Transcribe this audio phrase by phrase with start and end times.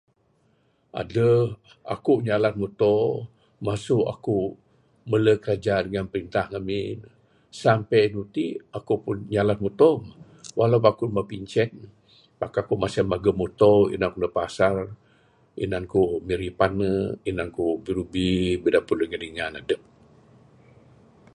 [1.01, 1.43] Adeh
[1.93, 2.95] aku nyalan muto
[3.65, 4.37] masu aku
[5.09, 7.11] mele kraja dengan printah ngamin ne
[7.61, 8.45] sampe anu ti
[8.77, 8.93] aku
[9.33, 10.13] nyalan muto mah,
[10.59, 11.69] walaupun aku meh pincen
[12.39, 14.75] pak tau ku maseh mageh muto inan ku neg pasar,
[15.63, 16.91] inan ku mirih pane,
[17.29, 18.27] inan ku birubi
[18.63, 19.81] bidapud dengan dingan adep.